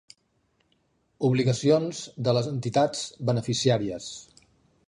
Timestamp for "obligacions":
1.29-2.01